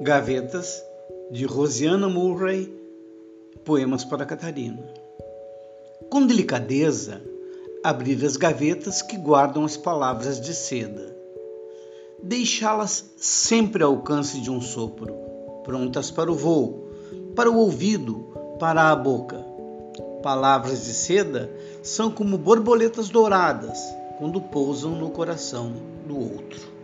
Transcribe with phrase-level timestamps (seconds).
[0.00, 0.80] Gavetas,
[1.28, 2.72] de Rosiana Murray,
[3.64, 4.88] Poemas para Catarina.
[6.08, 7.20] Com delicadeza,
[7.82, 11.16] abrir as gavetas que guardam as palavras de seda.
[12.22, 15.12] Deixá-las sempre ao alcance de um sopro,
[15.64, 16.90] prontas para o voo,
[17.34, 19.44] para o ouvido, para a boca.
[20.22, 21.50] Palavras de seda
[21.82, 23.80] são como borboletas douradas
[24.16, 25.72] quando pousam no coração
[26.06, 26.77] do outro.